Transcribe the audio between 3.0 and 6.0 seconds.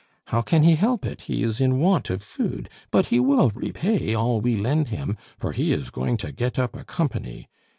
he will repay all we lend him, for he is